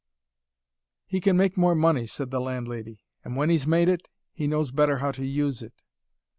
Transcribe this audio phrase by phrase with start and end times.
[1.05, 3.03] "He can make more money," said the landlady.
[3.23, 5.75] "And when he's made it, he knows better how to use it."